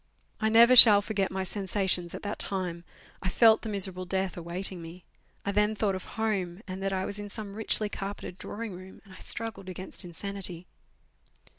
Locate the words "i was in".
6.91-7.29